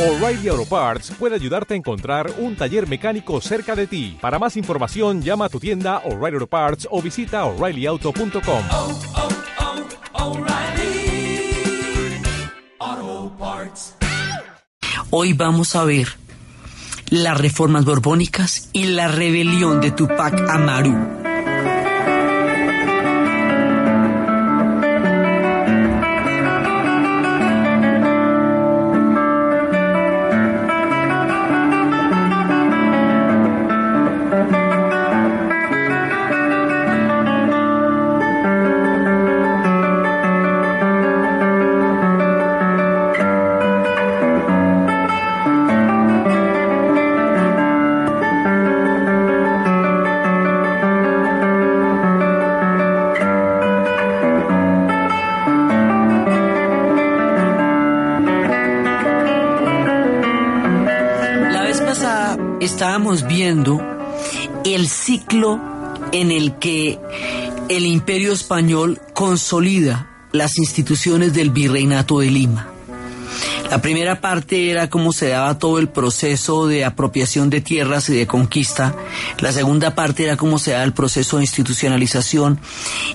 [0.00, 4.16] O'Reilly Auto Parts puede ayudarte a encontrar un taller mecánico cerca de ti.
[4.18, 8.64] Para más información, llama a tu tienda O'Reilly Auto Parts o visita oreillyauto.com.
[8.70, 8.98] oh,
[12.78, 13.94] oh, Parts.
[15.10, 16.08] Hoy vamos a ver
[17.10, 21.19] las reformas borbónicas y la rebelión de Tupac Amaru.
[63.26, 63.80] Viendo
[64.64, 65.60] el ciclo
[66.12, 66.98] en el que
[67.68, 72.68] el imperio español consolida las instituciones del virreinato de Lima.
[73.68, 78.16] La primera parte era cómo se daba todo el proceso de apropiación de tierras y
[78.16, 78.96] de conquista.
[79.38, 82.60] La segunda parte era cómo se daba el proceso de institucionalización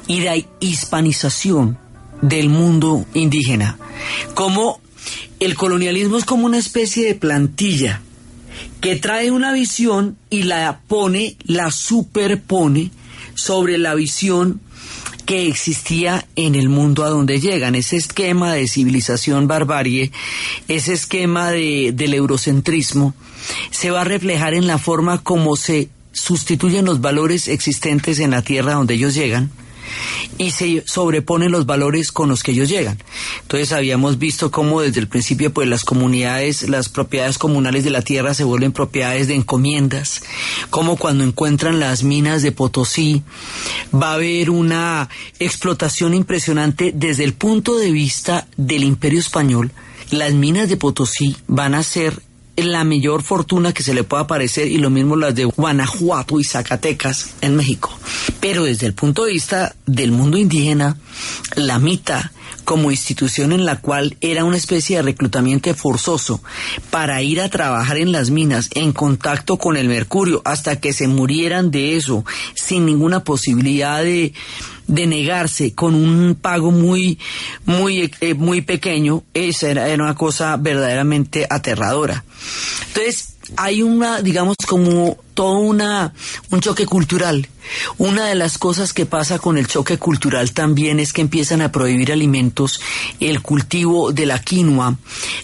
[0.08, 1.78] y de hispanización
[2.22, 3.78] del mundo indígena.
[4.34, 4.80] Como
[5.40, 8.02] el colonialismo es como una especie de plantilla
[8.82, 12.92] que trae una visión y la pone, la superpone
[13.34, 14.62] sobre la visión
[15.26, 17.76] que existía en el mundo a donde llegan.
[17.76, 20.12] Ese esquema de civilización barbarie,
[20.68, 23.16] ese esquema de, del eurocentrismo,
[23.72, 28.42] se va a reflejar en la forma como se sustituyen los valores existentes en la
[28.42, 29.52] tierra donde ellos llegan
[30.38, 32.98] y se sobreponen los valores con los que ellos llegan.
[33.42, 38.02] Entonces habíamos visto cómo desde el principio pues las comunidades, las propiedades comunales de la
[38.02, 40.24] tierra se vuelven propiedades de encomiendas,
[40.70, 43.24] como cuando encuentran las minas de Potosí
[43.94, 45.10] va a haber una
[45.40, 49.72] explotación impresionante desde el punto de vista del imperio español.
[50.12, 52.22] Las minas de Potosí van a ser
[52.58, 56.44] la mayor fortuna que se le pueda parecer y lo mismo las de Guanajuato y
[56.44, 57.92] Zacatecas en México.
[58.40, 60.98] Pero desde el punto de vista del mundo indígena,
[61.56, 62.32] la mita
[62.66, 66.42] como institución en la cual era una especie de reclutamiento forzoso
[66.90, 71.08] para ir a trabajar en las minas en contacto con el mercurio hasta que se
[71.08, 74.34] murieran de eso sin ninguna posibilidad de
[74.88, 77.20] de negarse con un pago muy
[77.66, 82.24] muy eh, muy pequeño esa era, era una cosa verdaderamente aterradora
[82.88, 86.14] entonces hay una, digamos, como todo una,
[86.50, 87.48] un choque cultural.
[87.98, 91.72] Una de las cosas que pasa con el choque cultural también es que empiezan a
[91.72, 92.80] prohibir alimentos,
[93.20, 94.98] el cultivo de la quinoa,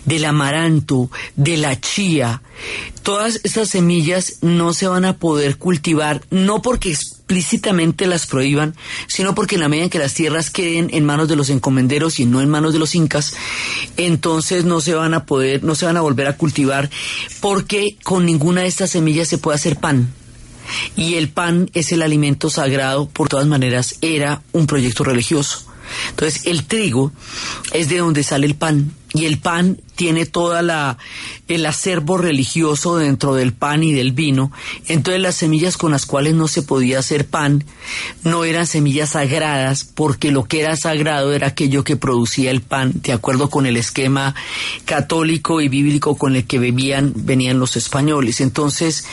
[0.06, 2.41] del amaranto, de la chía.
[3.03, 6.96] Todas estas semillas no se van a poder cultivar, no porque
[7.31, 8.75] explícitamente las prohíban,
[9.08, 12.19] sino porque en la medida en que las tierras queden en manos de los encomenderos
[12.19, 13.36] y no en manos de los incas,
[13.96, 16.90] entonces no se van a poder, no se van a volver a cultivar,
[17.40, 20.14] porque con ninguna de estas semillas se puede hacer pan.
[20.97, 25.66] Y el pan es el alimento sagrado, por todas maneras, era un proyecto religioso.
[26.09, 27.13] Entonces, el trigo
[27.72, 28.92] es de donde sale el pan.
[29.14, 30.98] Y el pan tiene toda la
[31.48, 34.52] el acervo religioso dentro del pan y del vino.
[34.88, 37.66] Entonces las semillas con las cuales no se podía hacer pan
[38.24, 42.94] no eran semillas sagradas porque lo que era sagrado era aquello que producía el pan,
[42.96, 44.34] de acuerdo con el esquema
[44.86, 48.40] católico y bíblico con el que bebían venían los españoles.
[48.40, 49.06] Entonces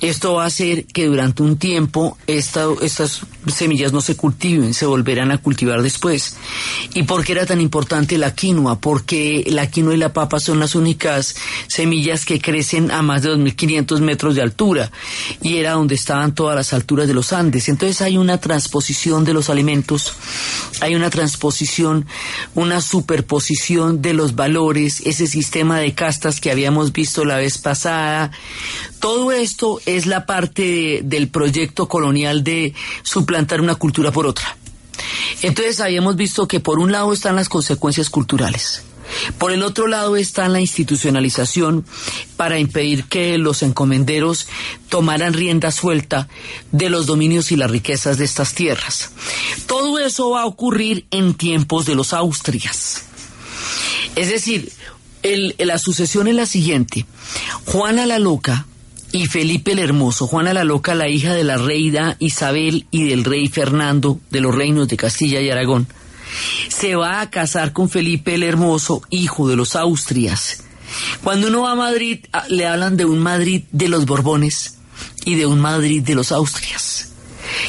[0.00, 4.86] esto va a hacer que durante un tiempo esta, estas semillas no se cultiven, se
[4.86, 6.36] volverán a cultivar después.
[6.94, 8.78] ¿Y por qué era tan importante la quinoa?
[8.80, 11.36] Porque la quinoa y la papa son las únicas
[11.66, 14.90] semillas que crecen a más de 2.500 metros de altura
[15.42, 17.68] y era donde estaban todas las alturas de los Andes.
[17.68, 20.14] Entonces hay una transposición de los alimentos,
[20.80, 22.06] hay una transposición,
[22.54, 28.30] una superposición de los valores, ese sistema de castas que habíamos visto la vez pasada.
[29.00, 34.56] Todo esto es la parte de, del proyecto colonial de suplantar una cultura por otra.
[35.42, 38.82] Entonces habíamos visto que por un lado están las consecuencias culturales.
[39.38, 41.84] Por el otro lado está la institucionalización
[42.36, 44.46] para impedir que los encomenderos
[44.88, 46.28] tomaran rienda suelta
[46.72, 49.10] de los dominios y las riquezas de estas tierras.
[49.66, 53.02] Todo eso va a ocurrir en tiempos de los Austrias.
[54.14, 54.72] Es decir,
[55.58, 57.04] la sucesión es la siguiente.
[57.64, 58.66] Juana la Loca
[59.12, 63.24] y Felipe el Hermoso, Juana la Loca, la hija de la reina Isabel y del
[63.24, 65.86] rey Fernando de los reinos de Castilla y Aragón,
[66.68, 70.64] se va a casar con Felipe el Hermoso, hijo de los Austrias.
[71.22, 74.78] Cuando uno va a Madrid, ah, le hablan de un Madrid de los Borbones
[75.24, 77.10] y de un Madrid de los Austrias.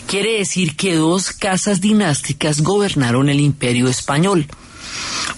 [0.07, 4.47] Quiere decir que dos casas dinásticas gobernaron el imperio español.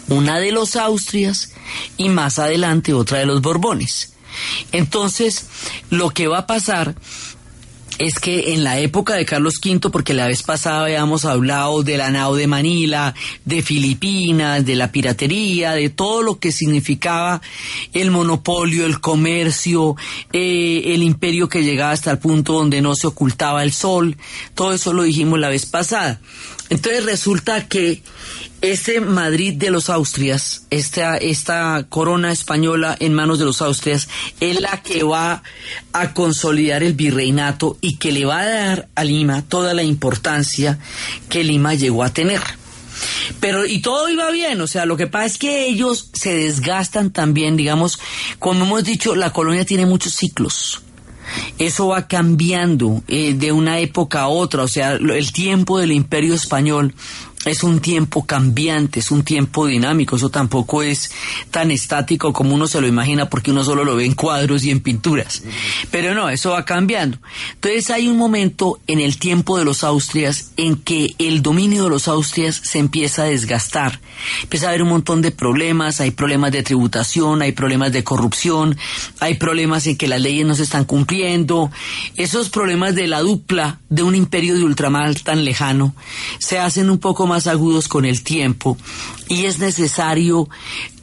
[0.08, 1.52] Una de los Austrias
[1.98, 4.14] y más adelante otra de los Borbones.
[4.72, 5.46] Entonces,
[5.90, 6.96] lo que va a pasar
[8.00, 11.98] es que en la época de Carlos V, porque la vez pasada habíamos hablado de
[11.98, 13.14] la nao de Manila,
[13.44, 17.42] de Filipinas, de la piratería, de todo lo que significaba
[17.94, 19.98] el monopolio, el comercio,
[20.32, 24.16] eh, el imperio que llegaba hasta el punto donde no se ocultaba el sol,
[24.56, 26.22] todo eso lo dijimos la vez pasada.
[26.70, 28.02] Entonces resulta que
[28.62, 34.10] este Madrid de los Austrias, esta, esta corona española en manos de los Austrias,
[34.40, 35.44] es la que va
[35.94, 40.80] a consolidar el virreinato y que le va a dar a Lima toda la importancia
[41.30, 42.42] que Lima llegó a tener.
[43.40, 47.12] Pero, y todo iba bien, o sea, lo que pasa es que ellos se desgastan
[47.12, 47.98] también, digamos,
[48.40, 50.82] como hemos dicho, la colonia tiene muchos ciclos
[51.58, 56.34] eso va cambiando eh, de una época a otra, o sea, el tiempo del imperio
[56.34, 56.94] español
[57.46, 61.12] es un tiempo cambiante, es un tiempo dinámico, eso tampoco es
[61.52, 64.72] tan estático como uno se lo imagina porque uno solo lo ve en cuadros y
[64.72, 65.44] en pinturas.
[65.90, 67.18] Pero no, eso va cambiando.
[67.54, 71.90] Entonces hay un momento en el tiempo de los Austrias en que el dominio de
[71.90, 74.02] los Austrias se empieza a desgastar.
[74.44, 78.78] Empieza a haber un montón de problemas, hay problemas de tributación, hay problemas de corrupción,
[79.20, 81.72] hay problemas en que las leyes no se están cumpliendo.
[82.18, 85.96] Esos problemas de la dupla de un imperio de ultramar tan lejano
[86.40, 88.78] se hacen un poco más agudos con el tiempo
[89.28, 90.50] y es necesario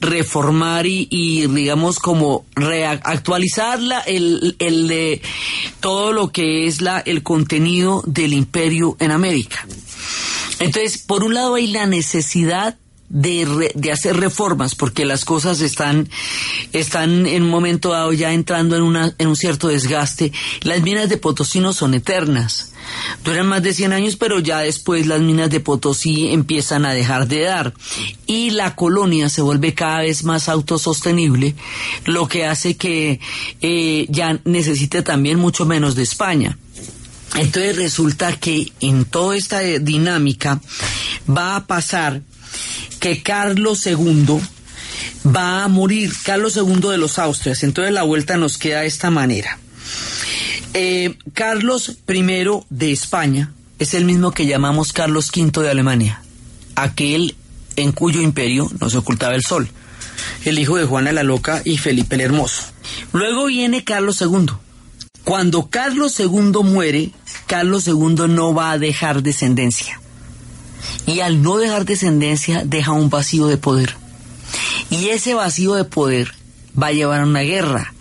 [0.00, 5.22] reformar y, digamos como reactualizar el, el de
[5.80, 9.66] todo lo que es la, el contenido del imperio en América.
[10.58, 12.76] Entonces, por un lado hay la necesidad
[13.08, 16.08] de, de, hacer reformas porque las cosas están,
[16.72, 20.32] están en un momento dado ya entrando en, una, en un cierto desgaste.
[20.62, 22.72] Las minas de Potosí no son eternas.
[23.24, 27.26] Duran más de 100 años, pero ya después las minas de Potosí empiezan a dejar
[27.28, 27.74] de dar.
[28.26, 31.54] Y la colonia se vuelve cada vez más autosostenible,
[32.04, 33.20] lo que hace que
[33.60, 36.58] eh, ya necesite también mucho menos de España.
[37.34, 40.60] Entonces resulta que en toda esta dinámica
[41.28, 42.22] va a pasar
[43.00, 44.40] que Carlos II
[45.26, 47.62] va a morir, Carlos II de los Austrias.
[47.62, 49.58] Entonces la vuelta nos queda de esta manera.
[50.78, 52.22] Eh, Carlos I
[52.68, 56.20] de España es el mismo que llamamos Carlos V de Alemania,
[56.74, 57.34] aquel
[57.76, 59.70] en cuyo imperio no se ocultaba el sol,
[60.44, 62.64] el hijo de Juana la Loca y Felipe el Hermoso.
[63.14, 64.48] Luego viene Carlos II.
[65.24, 67.10] Cuando Carlos II muere,
[67.46, 69.98] Carlos II no va a dejar descendencia.
[71.06, 73.96] Y al no dejar descendencia, deja un vacío de poder.
[74.90, 76.34] Y ese vacío de poder
[76.78, 77.94] va a llevar a una guerra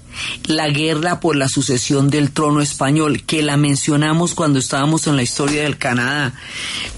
[0.46, 5.24] la guerra por la sucesión del trono español, que la mencionamos cuando estábamos en la
[5.24, 6.34] historia del Canadá,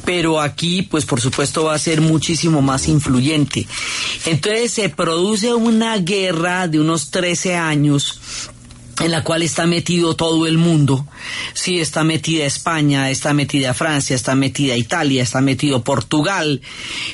[0.06, 3.68] pero aquí, pues por supuesto, va a ser muchísimo más influyente.
[4.26, 8.20] Entonces se produce una guerra de unos 13 años
[9.00, 11.06] en la cual está metido todo el mundo.
[11.54, 16.62] Sí, está metida España, está metida Francia, está metida Italia, está metido Portugal,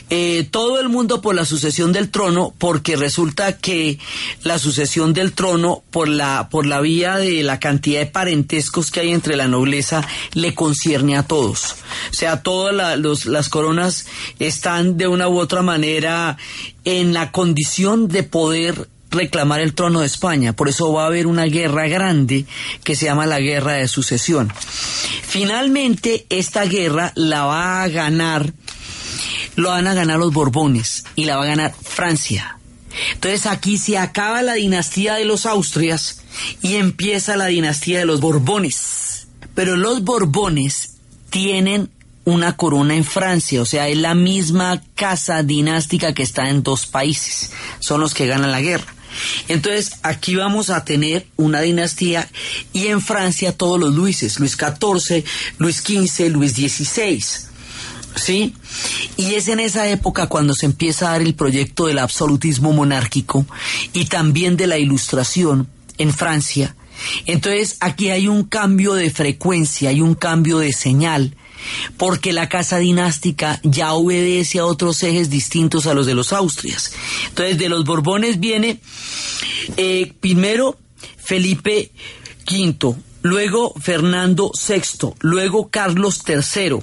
[0.10, 4.00] eh, todo el mundo por la sucesión del trono, porque resulta que
[4.44, 9.02] la sucesión del trono, por la, por la vía de la cantidad de parentescos que
[9.02, 11.76] hay entre la nobleza, le concierne a todos.
[12.12, 14.06] O sea, todas las coronas
[14.40, 16.38] están de una u otra manera
[16.86, 20.54] en la condición de poder reclamar el trono de España.
[20.54, 22.46] Por eso va a haber una guerra grande
[22.84, 24.52] que se llama la guerra de sucesión.
[25.26, 28.54] Finalmente, esta guerra la va a ganar,
[29.56, 32.58] lo van a ganar los Borbones y la va a ganar Francia.
[33.14, 36.22] Entonces aquí se acaba la dinastía de los Austrias
[36.62, 39.28] y empieza la dinastía de los Borbones.
[39.56, 40.98] Pero los Borbones
[41.30, 41.90] tienen
[42.26, 46.86] una corona en Francia, o sea, es la misma casa dinástica que está en dos
[46.86, 48.94] países, son los que ganan la guerra.
[49.48, 52.30] Entonces, aquí vamos a tener una dinastía
[52.72, 55.24] y en Francia todos los Luises, Luis XIV,
[55.58, 57.24] Luis XV, Luis XVI.
[58.16, 58.54] ¿Sí?
[59.18, 63.46] Y es en esa época cuando se empieza a dar el proyecto del absolutismo monárquico
[63.92, 65.68] y también de la ilustración
[65.98, 66.76] en Francia.
[67.26, 71.36] Entonces aquí hay un cambio de frecuencia, hay un cambio de señal
[71.98, 76.94] porque la casa dinástica ya obedece a otros ejes distintos a los de los Austrias.
[77.30, 78.80] Entonces, de los Borbones viene
[79.78, 80.78] eh, primero
[81.18, 81.92] Felipe
[82.50, 86.80] V, luego Fernando VI, luego Carlos III.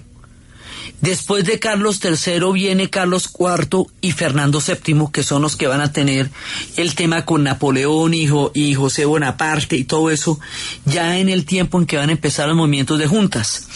[1.01, 5.81] Después de Carlos III viene Carlos IV y Fernando VII, que son los que van
[5.81, 6.31] a tener
[6.77, 10.39] el tema con Napoleón y, y, José Bonaparte y todo eso,
[10.85, 13.67] ya en el tiempo en que van a empezar los movimientos de juntas.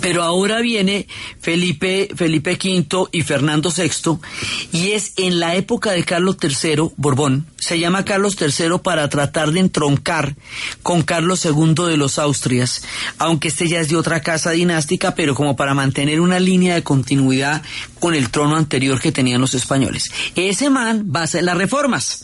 [0.00, 1.06] Pero ahora viene
[1.40, 4.18] Felipe, Felipe V y Fernando VI,
[4.72, 9.50] y es en la época de Carlos III, Borbón, se llama Carlos III para tratar
[9.50, 10.36] de entroncar
[10.82, 12.82] con Carlos II de los Austrias,
[13.18, 16.82] aunque este ya es de otra casa dinástica, pero como para mantener una línea de
[16.82, 17.62] continuidad
[17.98, 20.12] con el trono anterior que tenían los españoles.
[20.34, 22.20] Ese man va a hacer las reformas.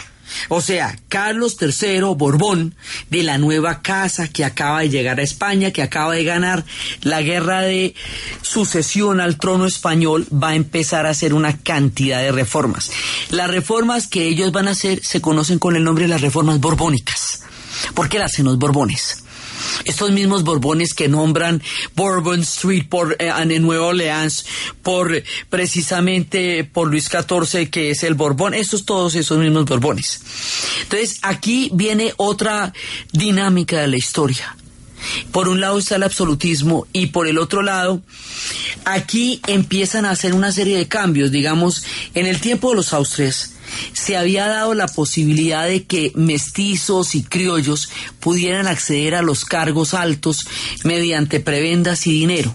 [0.49, 2.75] O sea, Carlos III Borbón,
[3.11, 6.65] de la nueva casa que acaba de llegar a España, que acaba de ganar
[7.03, 7.95] la guerra de
[8.43, 12.91] sucesión al trono español, va a empezar a hacer una cantidad de reformas.
[13.31, 16.61] Las reformas que ellos van a hacer se conocen con el nombre de las reformas
[16.61, 17.41] borbónicas.
[17.95, 19.22] ¿Por qué las hacen los borbones?
[19.85, 21.62] Estos mismos Borbones que nombran
[21.95, 24.45] Bourbon Street por eh, en Nueva Orleans
[24.83, 30.21] por precisamente por Luis XIV que es el Borbón, estos todos esos mismos Borbones.
[30.83, 32.73] Entonces aquí viene otra
[33.12, 34.57] dinámica de la historia.
[35.33, 38.02] Por un lado está el absolutismo y por el otro lado,
[38.85, 41.31] aquí empiezan a hacer una serie de cambios.
[41.31, 43.54] Digamos, en el tiempo de los Austrias,
[43.93, 49.95] se había dado la posibilidad de que mestizos y criollos pudieran acceder a los cargos
[49.95, 50.47] altos
[50.85, 52.55] mediante prebendas y dinero.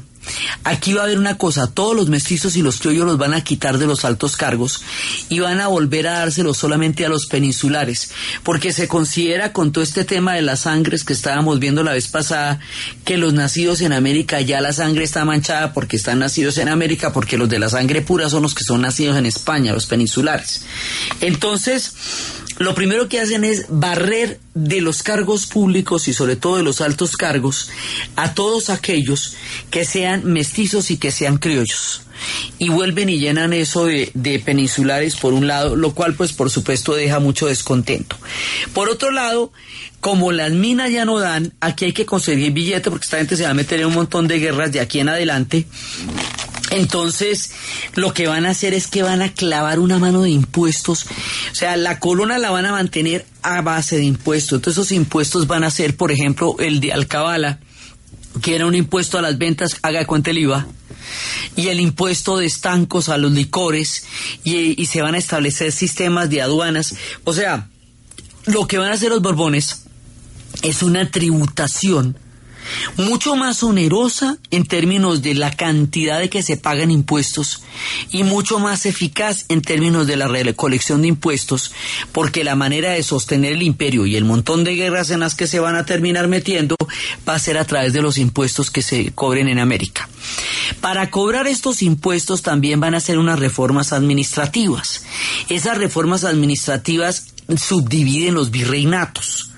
[0.63, 3.43] Aquí va a haber una cosa, todos los mestizos y los criollos los van a
[3.43, 4.81] quitar de los altos cargos
[5.29, 8.11] y van a volver a dárselos solamente a los peninsulares,
[8.43, 12.07] porque se considera con todo este tema de las sangres que estábamos viendo la vez
[12.07, 12.59] pasada,
[13.05, 17.13] que los nacidos en América ya la sangre está manchada porque están nacidos en América,
[17.13, 20.63] porque los de la sangre pura son los que son nacidos en España, los peninsulares.
[21.21, 21.93] Entonces,
[22.59, 26.81] lo primero que hacen es barrer de los cargos públicos y sobre todo de los
[26.81, 27.69] altos cargos
[28.15, 29.35] a todos aquellos
[29.69, 32.01] que sean mestizos y que sean criollos.
[32.57, 36.49] Y vuelven y llenan eso de, de, peninsulares por un lado, lo cual pues por
[36.49, 38.17] supuesto deja mucho descontento.
[38.73, 39.51] Por otro lado,
[39.99, 43.43] como las minas ya no dan, aquí hay que conseguir billete porque esta gente se
[43.43, 45.67] va a meter en un montón de guerras de aquí en adelante.
[46.69, 47.51] Entonces,
[47.95, 51.05] lo que van a hacer es que van a clavar una mano de impuestos.
[51.51, 54.57] O sea, la corona la van a mantener a base de impuestos.
[54.57, 57.59] Entonces, esos impuestos van a ser, por ejemplo, el de Alcabala,
[58.41, 60.67] que era un impuesto a las ventas, haga cuenta el IVA,
[61.55, 64.05] y el impuesto de estancos a los licores,
[64.43, 66.95] y, y se van a establecer sistemas de aduanas.
[67.23, 67.69] O sea,
[68.45, 69.83] lo que van a hacer los Borbones
[70.61, 72.17] es una tributación
[72.97, 77.61] mucho más onerosa en términos de la cantidad de que se pagan impuestos
[78.11, 81.71] y mucho más eficaz en términos de la recolección de impuestos,
[82.11, 85.47] porque la manera de sostener el imperio y el montón de guerras en las que
[85.47, 86.75] se van a terminar metiendo
[87.27, 90.09] va a ser a través de los impuestos que se cobren en América.
[90.81, 95.03] Para cobrar estos impuestos también van a ser unas reformas administrativas.
[95.49, 99.51] Esas reformas administrativas subdividen los virreinatos.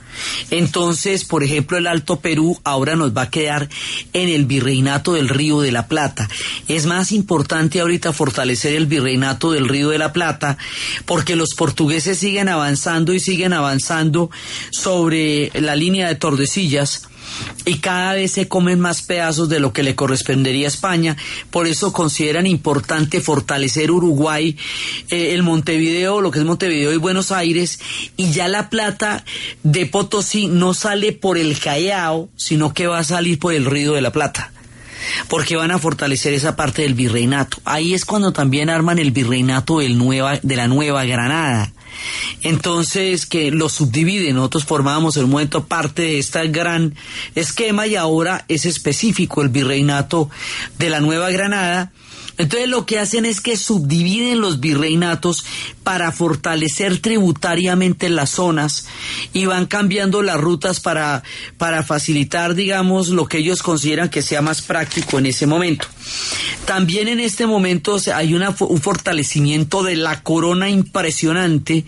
[0.51, 3.69] Entonces, por ejemplo, el Alto Perú ahora nos va a quedar
[4.13, 6.29] en el virreinato del Río de la Plata.
[6.67, 10.57] Es más importante ahorita fortalecer el virreinato del Río de la Plata
[11.05, 14.29] porque los portugueses siguen avanzando y siguen avanzando
[14.71, 17.09] sobre la línea de Tordesillas
[17.65, 21.17] y cada vez se comen más pedazos de lo que le correspondería a España.
[21.51, 24.57] Por eso consideran importante fortalecer Uruguay,
[25.09, 27.79] eh, el Montevideo, lo que es Montevideo y Buenos Aires,
[28.17, 29.23] y ya la plata
[29.63, 33.93] de Potosí no sale por el Callao, sino que va a salir por el Río
[33.93, 34.51] de la Plata
[35.27, 37.57] porque van a fortalecer esa parte del virreinato.
[37.65, 41.71] Ahí es cuando también arman el virreinato del nueva, de la Nueva Granada.
[42.41, 46.95] Entonces, que lo subdividen, nosotros formábamos en un momento parte de este gran
[47.35, 50.29] esquema y ahora es específico el virreinato
[50.77, 51.91] de la Nueva Granada
[52.39, 55.43] entonces lo que hacen es que subdividen los virreinatos
[55.83, 58.87] para fortalecer tributariamente las zonas
[59.33, 61.21] y van cambiando las rutas para,
[61.57, 65.87] para facilitar, digamos, lo que ellos consideran que sea más práctico en ese momento.
[66.65, 71.83] También en este momento hay una, un fortalecimiento de la corona impresionante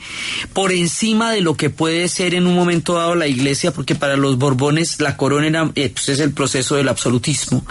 [0.51, 4.17] por encima de lo que puede ser en un momento dado la iglesia, porque para
[4.17, 7.65] los Borbones la corona era, eh, pues es el proceso del absolutismo.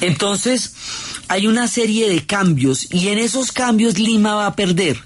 [0.00, 0.72] Entonces,
[1.28, 4.98] hay una serie de cambios y en esos cambios Lima va a perder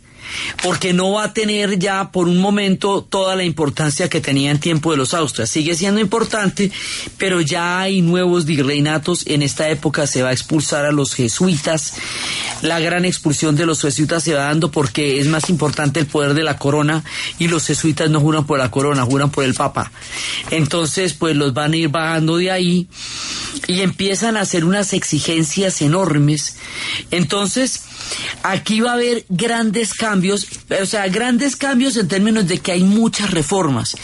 [0.62, 4.60] porque no va a tener ya por un momento toda la importancia que tenía en
[4.60, 5.50] tiempo de los Austrias.
[5.50, 6.70] Sigue siendo importante,
[7.18, 9.26] pero ya hay nuevos virreinatos.
[9.26, 11.94] En esta época se va a expulsar a los jesuitas.
[12.62, 16.34] La gran expulsión de los jesuitas se va dando porque es más importante el poder
[16.34, 17.04] de la corona
[17.38, 19.90] y los jesuitas no juran por la corona, juran por el papa.
[20.50, 22.88] Entonces, pues los van a ir bajando de ahí
[23.66, 26.56] y empiezan a hacer unas exigencias enormes.
[27.10, 27.82] Entonces,
[28.42, 30.46] aquí va a haber grandes cambios,
[30.80, 33.96] o sea, grandes cambios en términos de que hay muchas reformas,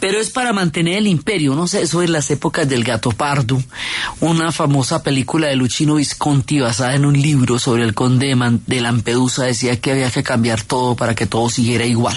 [0.00, 3.62] pero es para mantener el imperio, no sé, eso es las épocas del gato pardo,
[4.20, 9.44] una famosa película de Luchino Visconti basada en un libro sobre el conde de Lampedusa
[9.44, 12.16] decía que había que cambiar todo para que todo siguiera igual.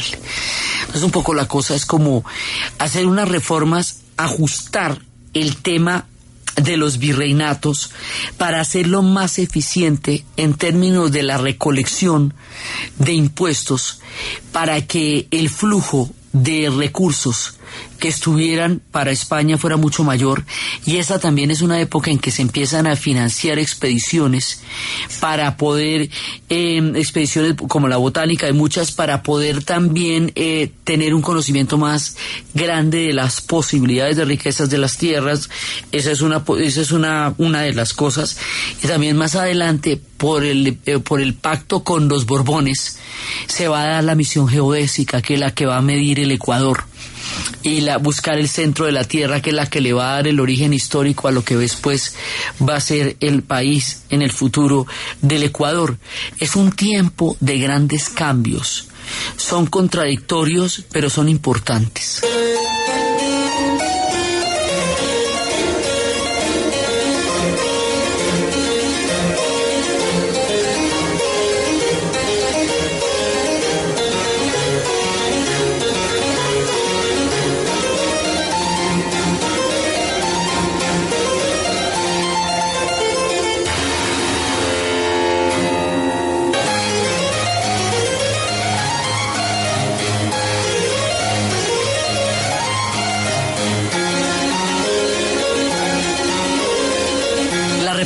[0.81, 2.23] Entonces un poco la cosa es como
[2.77, 4.99] hacer unas reformas, ajustar
[5.33, 6.05] el tema
[6.61, 7.91] de los virreinatos
[8.37, 12.33] para hacerlo más eficiente en términos de la recolección
[12.97, 13.99] de impuestos
[14.51, 17.55] para que el flujo de recursos
[17.99, 20.45] que estuvieran para España fuera mucho mayor
[20.85, 24.61] y esa también es una época en que se empiezan a financiar expediciones
[25.19, 26.09] para poder,
[26.49, 32.15] em, expediciones como la botánica y muchas para poder también eh, tener un conocimiento más
[32.53, 35.49] grande de las posibilidades de riquezas de las tierras.
[35.91, 38.37] Esa es una, esa es una, una de las cosas.
[38.83, 42.97] Y también más adelante, por el, eh, por el pacto con los Borbones,
[43.47, 46.31] se va a dar la misión geodésica, que es la que va a medir el
[46.31, 46.88] Ecuador
[47.63, 50.15] y la, buscar el centro de la tierra, que es la que le va a
[50.15, 52.15] dar el origen histórico a lo que después
[52.67, 54.87] va a ser el país en el futuro
[55.21, 55.97] del Ecuador.
[56.39, 58.87] Es un tiempo de grandes cambios.
[59.37, 62.21] Son contradictorios, pero son importantes.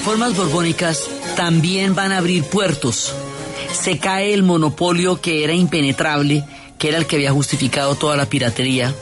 [0.04, 3.14] Reformas borbónicas también van a abrir puertos.
[3.72, 6.44] Se cae el monopolio que era impenetrable,
[6.78, 8.94] que era el que había justificado toda la piratería,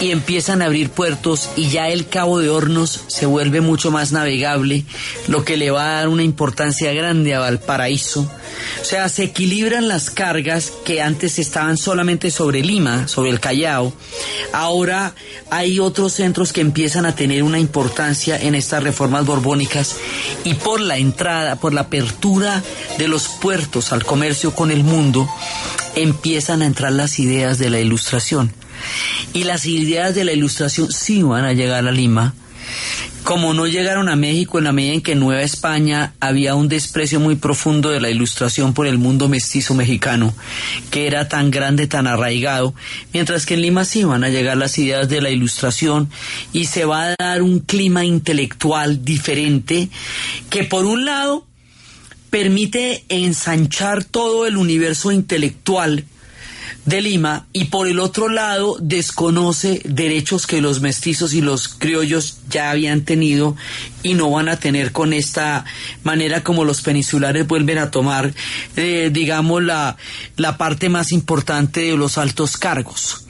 [0.00, 4.12] y empiezan a abrir puertos y ya el Cabo de Hornos se vuelve mucho más
[4.12, 4.84] navegable,
[5.26, 8.30] lo que le va a dar una importancia grande a Valparaíso
[8.86, 13.92] sea, se equilibran las cargas que antes estaban solamente sobre Lima, sobre el Callao.
[14.52, 15.12] Ahora
[15.50, 19.96] hay otros centros que empiezan a tener una importancia en estas reformas borbónicas
[20.44, 22.62] y por la entrada, por la apertura
[22.96, 25.28] de los puertos al comercio con el mundo,
[25.96, 28.52] empiezan a entrar las ideas de la ilustración.
[29.32, 32.34] Y las ideas de la ilustración sí van a llegar a Lima
[33.26, 36.68] como no llegaron a México en la medida en que en Nueva España había un
[36.68, 40.32] desprecio muy profundo de la ilustración por el mundo mestizo mexicano,
[40.92, 42.72] que era tan grande, tan arraigado,
[43.12, 46.08] mientras que en Lima sí van a llegar las ideas de la ilustración
[46.52, 49.88] y se va a dar un clima intelectual diferente
[50.48, 51.44] que por un lado
[52.30, 56.04] permite ensanchar todo el universo intelectual
[56.86, 62.38] de Lima y por el otro lado desconoce derechos que los mestizos y los criollos
[62.48, 63.56] ya habían tenido
[64.02, 65.64] y no van a tener con esta
[66.04, 68.32] manera como los peninsulares vuelven a tomar,
[68.76, 69.96] eh, digamos, la,
[70.36, 73.26] la parte más importante de los altos cargos.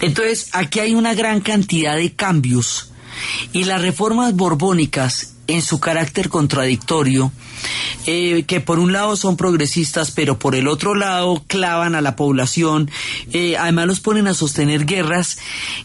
[0.00, 2.90] Entonces, aquí hay una gran cantidad de cambios
[3.52, 7.32] y las reformas borbónicas en su carácter contradictorio,
[8.06, 12.16] eh, que por un lado son progresistas, pero por el otro lado clavan a la
[12.16, 12.90] población,
[13.32, 15.38] eh, además los ponen a sostener guerras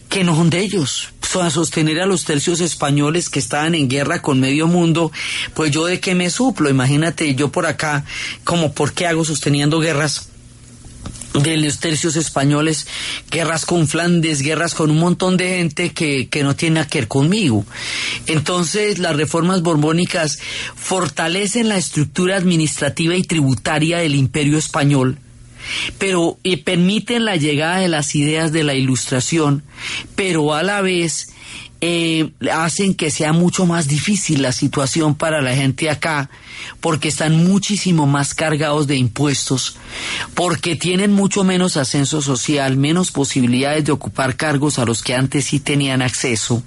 [0.08, 1.08] que no son de ellos,
[1.40, 5.12] a sostener a los tercios españoles que estaban en guerra con medio mundo,
[5.54, 8.04] pues yo de qué me suplo, imagínate yo por acá,
[8.44, 10.30] como por qué hago sosteniendo guerras
[11.34, 12.86] de los tercios españoles,
[13.30, 17.08] guerras con Flandes, guerras con un montón de gente que, que no tiene que ver
[17.08, 17.64] conmigo.
[18.26, 20.38] Entonces, las reformas borbónicas
[20.74, 25.18] fortalecen la estructura administrativa y tributaria del imperio español,
[25.98, 29.62] pero y permiten la llegada de las ideas de la ilustración,
[30.16, 31.28] pero a la vez
[31.82, 36.28] eh, hacen que sea mucho más difícil la situación para la gente acá,
[36.80, 39.76] porque están muchísimo más cargados de impuestos,
[40.34, 45.46] porque tienen mucho menos ascenso social, menos posibilidades de ocupar cargos a los que antes
[45.46, 46.62] sí tenían acceso.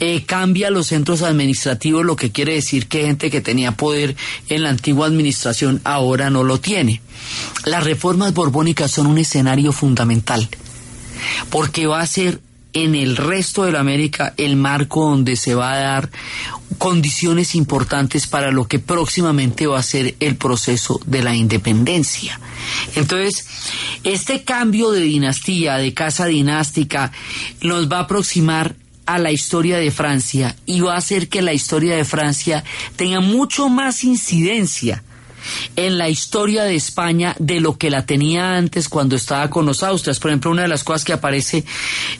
[0.00, 4.16] Eh, cambia los centros administrativos, lo que quiere decir que gente que tenía poder
[4.48, 7.02] en la antigua administración ahora no lo tiene.
[7.66, 10.48] Las reformas borbónicas son un escenario fundamental,
[11.50, 12.40] porque va a ser
[12.84, 16.10] en el resto de la América el marco donde se va a dar
[16.78, 22.40] condiciones importantes para lo que próximamente va a ser el proceso de la independencia.
[22.94, 23.46] Entonces,
[24.04, 27.10] este cambio de dinastía, de casa dinástica,
[27.62, 31.54] nos va a aproximar a la historia de Francia y va a hacer que la
[31.54, 32.62] historia de Francia
[32.96, 35.02] tenga mucho más incidencia
[35.76, 39.82] en la historia de España de lo que la tenía antes cuando estaba con los
[39.82, 40.18] Austrias.
[40.18, 41.64] Por ejemplo, una de las cosas que aparece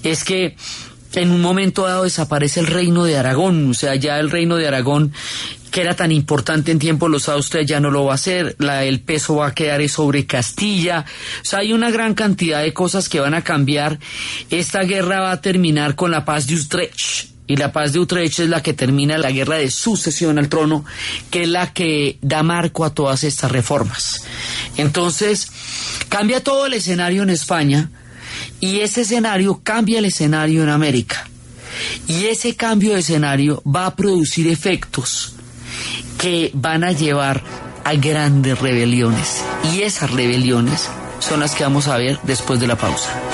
[0.02, 0.56] es que
[1.14, 4.68] en un momento dado desaparece el reino de Aragón, o sea, ya el reino de
[4.68, 5.12] Aragón
[5.70, 9.00] que era tan importante en tiempo los Austrias ya no lo va a hacer, el
[9.00, 11.04] peso va a quedar sobre Castilla,
[11.42, 13.98] o sea, hay una gran cantidad de cosas que van a cambiar.
[14.50, 18.40] Esta guerra va a terminar con la paz de Utrecht, y la paz de Utrecht
[18.40, 20.84] es la que termina la guerra de sucesión al trono,
[21.30, 24.22] que es la que da marco a todas estas reformas.
[24.76, 25.50] Entonces,
[26.08, 27.90] cambia todo el escenario en España
[28.60, 31.26] y ese escenario cambia el escenario en América.
[32.06, 35.32] Y ese cambio de escenario va a producir efectos
[36.18, 37.42] que van a llevar
[37.84, 39.42] a grandes rebeliones.
[39.72, 40.88] Y esas rebeliones
[41.20, 43.27] son las que vamos a ver después de la pausa.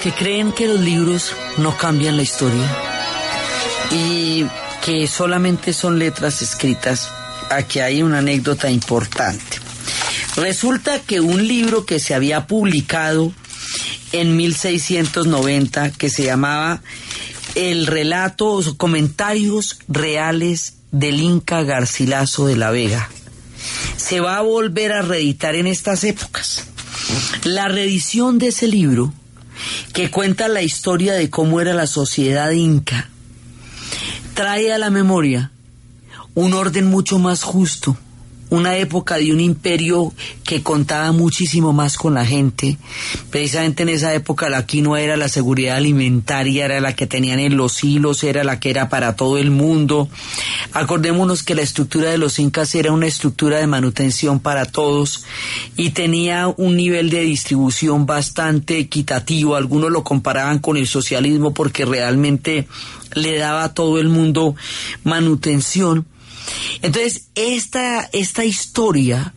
[0.00, 2.66] Que creen que los libros no cambian la historia
[3.90, 4.46] y
[4.84, 7.10] que solamente son letras escritas,
[7.50, 9.58] aquí hay una anécdota importante.
[10.36, 13.32] Resulta que un libro que se había publicado
[14.12, 16.80] en 1690, que se llamaba
[17.54, 23.10] El relato o comentarios reales del Inca Garcilaso de la Vega,
[23.96, 26.64] se va a volver a reeditar en estas épocas.
[27.44, 29.12] La reedición de ese libro
[29.92, 33.08] que cuenta la historia de cómo era la sociedad inca,
[34.34, 35.50] trae a la memoria
[36.34, 37.96] un orden mucho más justo,
[38.50, 40.12] una época de un imperio
[40.44, 42.76] que contaba muchísimo más con la gente.
[43.30, 47.56] Precisamente en esa época la quinoa era la seguridad alimentaria, era la que tenían en
[47.56, 50.08] los hilos, era la que era para todo el mundo.
[50.72, 55.24] Acordémonos que la estructura de los incas era una estructura de manutención para todos
[55.76, 59.54] y tenía un nivel de distribución bastante equitativo.
[59.54, 62.66] Algunos lo comparaban con el socialismo porque realmente
[63.14, 64.54] le daba a todo el mundo
[65.04, 66.06] manutención
[66.82, 69.34] entonces, esta, esta historia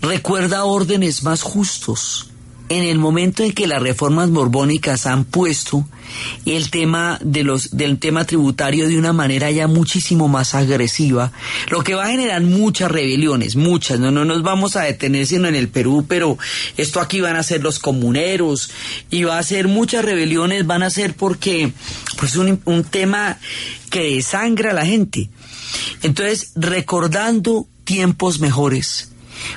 [0.00, 2.30] recuerda órdenes más justos.
[2.68, 5.86] En el momento en que las reformas borbónicas han puesto
[6.46, 11.30] el tema de los, del tema tributario de una manera ya muchísimo más agresiva,
[11.68, 15.46] lo que va a generar muchas rebeliones, muchas, no, no nos vamos a detener sino
[15.46, 16.38] en el Perú, pero
[16.76, 18.70] esto aquí van a ser los comuneros
[19.10, 21.72] y va a ser muchas rebeliones, van a ser porque
[22.18, 23.38] pues un, un tema
[23.90, 25.30] que desangra a la gente.
[26.02, 29.10] Entonces, recordando tiempos mejores,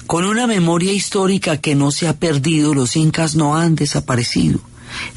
[0.08, 4.60] con una memoria histórica que no se ha perdido, los incas no han desaparecido.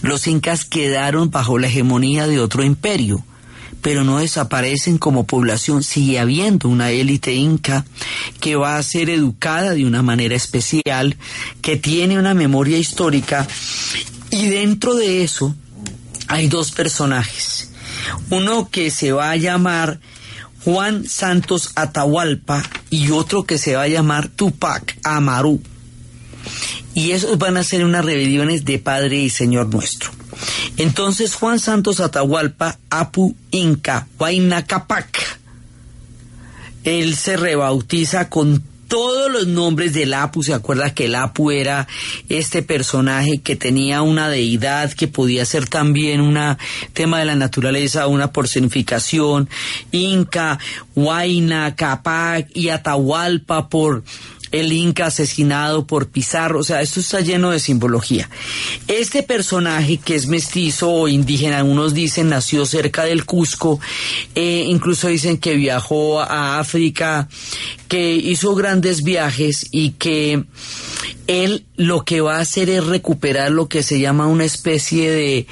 [0.02, 3.24] Los incas quedaron bajo la hegemonía de otro imperio,
[3.80, 5.82] pero no desaparecen como población.
[5.82, 7.84] Sigue habiendo una élite inca
[8.40, 11.16] que va a ser educada de una manera especial,
[11.60, 13.46] que tiene una memoria histórica,
[14.30, 15.54] y dentro de eso
[16.28, 17.70] hay dos personajes.
[18.30, 20.00] Uno que se va a llamar
[20.64, 25.60] Juan Santos Atahualpa y otro que se va a llamar Tupac Amaru.
[26.94, 30.10] Y esos van a ser unas rebeliones de Padre y Señor nuestro.
[30.76, 35.40] Entonces Juan Santos Atahualpa, Apu Inca, Huayna Capac,
[36.84, 38.62] él se rebautiza con
[38.92, 41.88] todos los nombres del Apu, se acuerda que el Apu era
[42.28, 46.38] este personaje que tenía una deidad que podía ser también un
[46.92, 49.48] tema de la naturaleza, una personificación,
[49.92, 50.58] Inca,
[50.94, 54.04] Huayna, Capac y Atahualpa por
[54.52, 58.28] el Inca asesinado por Pizarro, o sea, esto está lleno de simbología.
[58.86, 63.80] Este personaje que es mestizo o indígena, algunos dicen nació cerca del Cusco,
[64.34, 67.28] eh, incluso dicen que viajó a África,
[67.88, 70.44] que hizo grandes viajes y que
[71.26, 75.46] él lo que va a hacer es recuperar lo que se llama una especie de,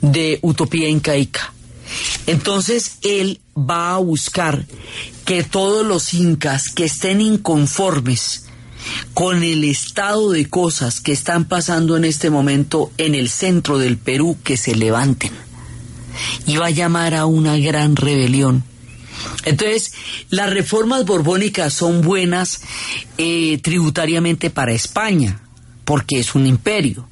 [0.00, 1.52] de utopía incaica.
[2.26, 4.64] Entonces él va a buscar
[5.24, 8.46] que todos los incas que estén inconformes
[9.14, 13.96] con el estado de cosas que están pasando en este momento en el centro del
[13.96, 15.32] Perú, que se levanten.
[16.46, 18.64] Y va a llamar a una gran rebelión.
[19.44, 19.92] Entonces,
[20.30, 22.62] las reformas borbónicas son buenas
[23.18, 25.40] eh, tributariamente para España,
[25.84, 27.08] porque es un imperio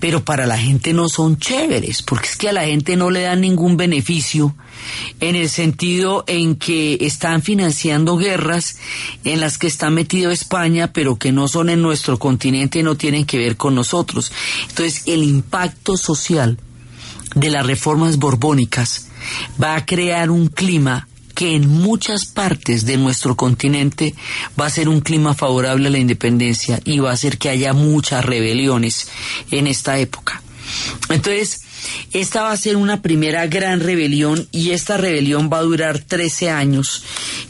[0.00, 3.22] pero para la gente no son chéveres, porque es que a la gente no le
[3.22, 4.54] dan ningún beneficio
[5.20, 8.78] en el sentido en que están financiando guerras
[9.24, 12.96] en las que está metido España, pero que no son en nuestro continente y no
[12.96, 14.32] tienen que ver con nosotros.
[14.68, 16.58] Entonces, el impacto social
[17.34, 19.08] de las reformas borbónicas
[19.62, 24.12] va a crear un clima que en muchas partes de nuestro continente
[24.60, 27.72] va a ser un clima favorable a la independencia y va a hacer que haya
[27.72, 29.08] muchas rebeliones
[29.52, 30.42] en esta época.
[31.10, 31.60] Entonces,
[32.12, 36.50] esta va a ser una primera gran rebelión y esta rebelión va a durar 13
[36.50, 37.04] años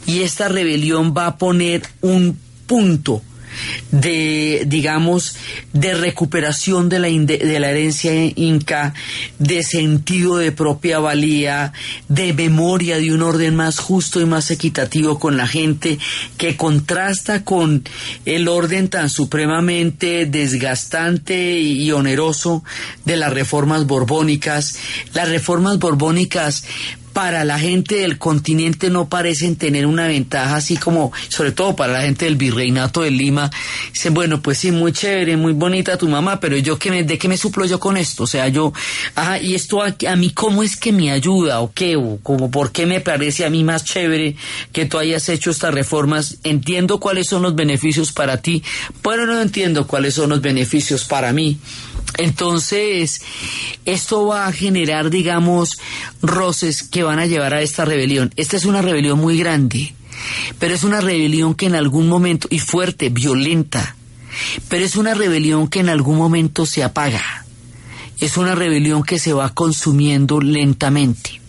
[0.05, 3.23] y esta rebelión va a poner un punto
[3.91, 5.35] de, digamos,
[5.73, 8.93] de recuperación de la, de la herencia inca,
[9.39, 11.73] de sentido de propia valía,
[12.07, 15.99] de memoria de un orden más justo y más equitativo con la gente,
[16.37, 17.83] que contrasta con
[18.25, 22.63] el orden tan supremamente desgastante y oneroso
[23.05, 24.75] de las reformas borbónicas.
[25.13, 26.63] Las reformas borbónicas
[27.13, 31.93] para la gente del continente no parecen tener una ventaja así como, sobre todo para
[31.93, 33.49] la gente del virreinato de Lima,
[33.93, 37.17] dicen, bueno, pues sí, muy chévere, muy bonita tu mamá, pero yo qué me, de
[37.17, 38.73] qué me suplo yo con esto, o sea, yo,
[39.15, 42.51] ajá, y esto a, a mí cómo es que me ayuda o qué, o como
[42.51, 44.35] por qué me parece a mí más chévere
[44.71, 48.63] que tú hayas hecho estas reformas, entiendo cuáles son los beneficios para ti,
[49.01, 51.59] pero no entiendo cuáles son los beneficios para mí.
[52.17, 53.21] Entonces,
[53.85, 55.79] esto va a generar, digamos,
[56.21, 58.33] roces que van a llevar a esta rebelión.
[58.35, 59.93] Esta es una rebelión muy grande,
[60.59, 63.95] pero es una rebelión que en algún momento, y fuerte, violenta,
[64.67, 67.45] pero es una rebelión que en algún momento se apaga.
[68.19, 71.39] Es una rebelión que se va consumiendo lentamente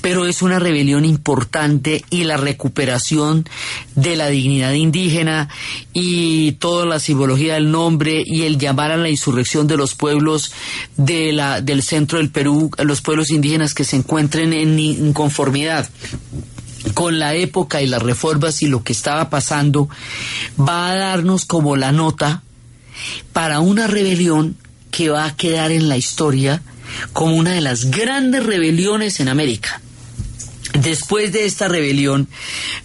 [0.00, 3.48] pero es una rebelión importante y la recuperación
[3.94, 5.48] de la dignidad indígena
[5.92, 10.52] y toda la simbología del nombre y el llamar a la insurrección de los pueblos
[10.96, 15.88] de la, del centro del Perú, los pueblos indígenas que se encuentren en inconformidad
[16.94, 19.88] con la época y las reformas y lo que estaba pasando,
[20.58, 22.42] va a darnos como la nota
[23.32, 24.56] para una rebelión
[24.90, 26.62] que va a quedar en la historia
[27.12, 29.80] como una de las grandes rebeliones en América.
[30.74, 32.28] Después de esta rebelión,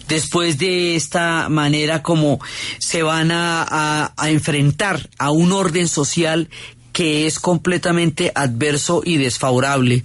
[0.08, 2.40] después de esta manera como
[2.80, 6.50] se van a, enfrentar a un orden social
[6.92, 10.04] que es completamente adverso y desfavorable,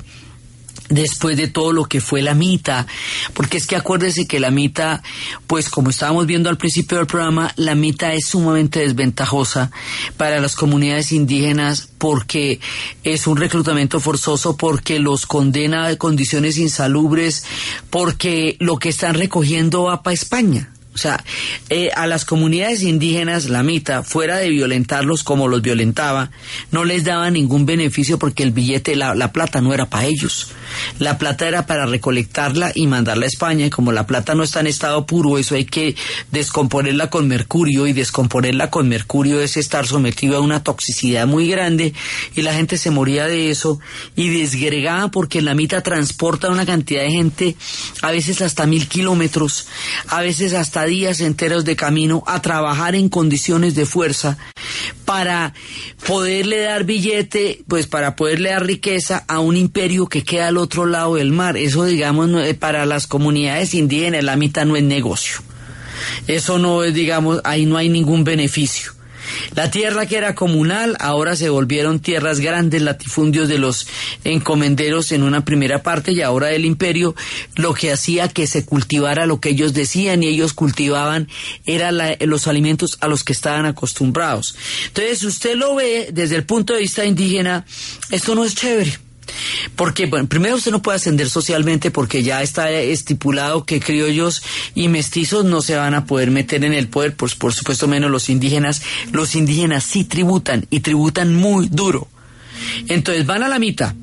[0.88, 2.86] después de todo lo que fue la mita,
[3.34, 5.02] porque es que acuérdese que la mita,
[5.46, 9.70] pues como estábamos viendo al principio del programa, la mita es sumamente desventajosa
[10.16, 12.60] para las comunidades indígenas porque
[13.04, 17.44] es un reclutamiento forzoso, porque los condena a condiciones insalubres,
[17.90, 20.72] porque lo que están recogiendo va para España.
[20.98, 21.22] O sea,
[21.70, 26.32] eh, a las comunidades indígenas, la mitad, fuera de violentarlos como los violentaba,
[26.72, 30.48] no les daba ningún beneficio porque el billete, la, la plata no era para ellos.
[30.98, 33.66] La plata era para recolectarla y mandarla a España.
[33.66, 35.96] Y como la plata no está en estado puro, eso hay que
[36.30, 37.86] descomponerla con mercurio.
[37.86, 41.94] Y descomponerla con mercurio es estar sometido a una toxicidad muy grande.
[42.34, 43.80] Y la gente se moría de eso.
[44.16, 47.56] Y desgregaba porque la mitad transporta una cantidad de gente,
[48.02, 49.66] a veces hasta mil kilómetros,
[50.08, 54.38] a veces hasta días enteros de camino a trabajar en condiciones de fuerza
[55.04, 55.54] para
[56.06, 60.67] poderle dar billete, pues para poderle dar riqueza a un imperio que queda al otro
[60.76, 61.56] lado del mar.
[61.56, 65.40] Eso, digamos, para las comunidades indígenas, la mitad no es negocio.
[66.26, 68.92] Eso no es, digamos, ahí no hay ningún beneficio.
[69.54, 73.86] La tierra que era comunal ahora se volvieron tierras grandes, latifundios de los
[74.24, 77.14] encomenderos en una primera parte y ahora el imperio
[77.56, 81.28] lo que hacía que se cultivara lo que ellos decían y ellos cultivaban
[81.66, 84.56] era los alimentos a los que estaban acostumbrados.
[84.88, 87.64] Entonces usted lo ve desde el punto de vista indígena,
[88.10, 89.07] esto no es chévere.
[89.76, 94.42] Porque, bueno, primero usted no puede ascender socialmente porque ya está estipulado que criollos
[94.74, 98.10] y mestizos no se van a poder meter en el poder, pues por supuesto menos
[98.10, 98.82] los indígenas.
[99.12, 102.08] Los indígenas sí tributan y tributan muy duro.
[102.88, 103.94] Entonces van a la mitad,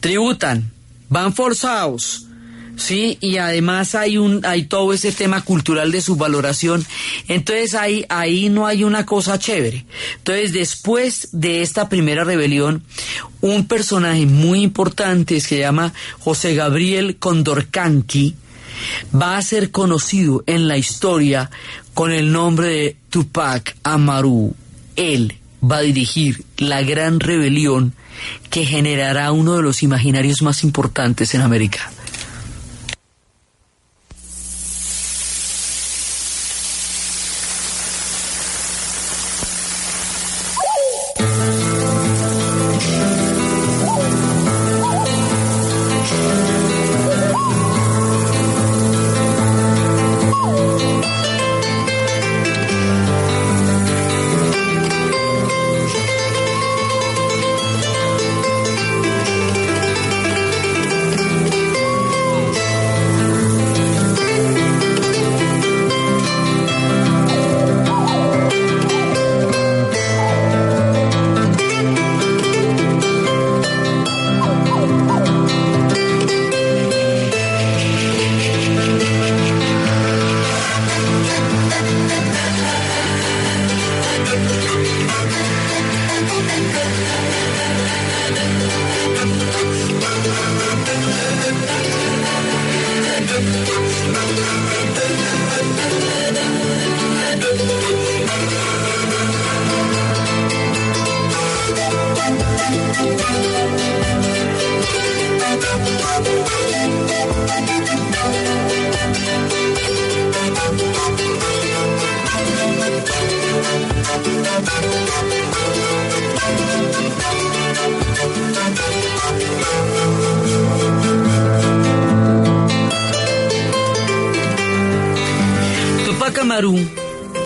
[0.00, 0.70] tributan,
[1.08, 2.26] van forzados,
[2.76, 6.84] Sí, y además hay un hay todo ese tema cultural de su valoración.
[7.28, 9.84] Entonces ahí ahí no hay una cosa chévere.
[10.18, 12.82] Entonces, después de esta primera rebelión,
[13.40, 18.36] un personaje muy importante se llama José Gabriel Condorcanqui
[19.14, 21.50] va a ser conocido en la historia
[21.94, 24.54] con el nombre de Tupac Amaru.
[24.96, 27.94] Él va a dirigir la gran rebelión
[28.50, 31.90] que generará uno de los imaginarios más importantes en América.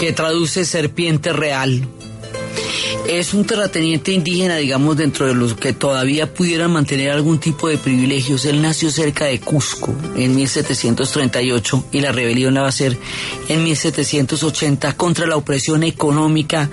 [0.00, 1.86] Que traduce serpiente real,
[3.06, 7.78] es un terrateniente indígena, digamos, dentro de los que todavía pudieran mantener algún tipo de
[7.78, 8.44] privilegios.
[8.46, 12.98] Él nació cerca de Cusco en 1738 y la rebelión la va a ser
[13.48, 16.68] en 1780 contra la opresión económica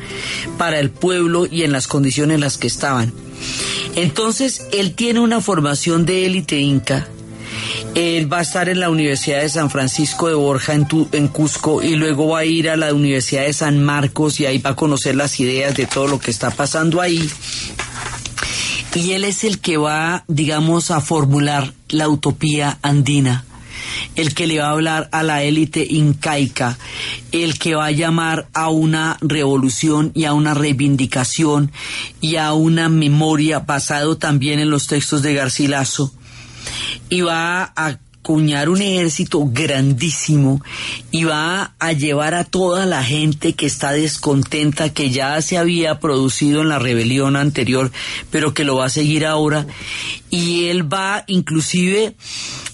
[0.57, 3.13] para el pueblo y en las condiciones en las que estaban.
[3.95, 7.07] Entonces, él tiene una formación de élite inca
[7.95, 11.95] él va a estar en la Universidad de San Francisco de Borja en, Cusco y
[11.95, 15.15] luego va a ir a la Universidad de San Marcos y ahí va a conocer
[15.15, 17.29] las ideas de todo lo que está pasando ahí.
[18.95, 23.45] Y él es el que va, digamos, a formular la utopía andina.
[24.15, 26.77] El que le va a hablar a la élite incaica,
[27.31, 31.71] el que va a llamar a una revolución y a una reivindicación
[32.21, 36.13] y a una memoria basado también en los textos de Garcilaso
[37.09, 40.61] y va a acuñar un ejército grandísimo
[41.11, 45.99] y va a llevar a toda la gente que está descontenta, que ya se había
[45.99, 47.91] producido en la rebelión anterior,
[48.31, 49.67] pero que lo va a seguir ahora.
[50.33, 52.15] Y él va inclusive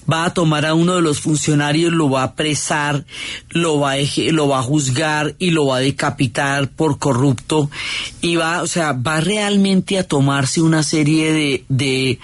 [0.09, 3.05] va a tomar a uno de los funcionarios, lo va a apresar,
[3.49, 3.97] lo va a,
[4.31, 7.69] lo va a juzgar y lo va a decapitar por corrupto.
[8.21, 12.19] Y va, o sea, va realmente a tomarse una serie de, de,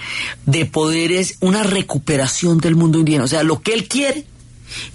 [0.45, 3.25] de poderes, una recuperación del mundo indígena.
[3.25, 4.25] O sea, lo que él quiere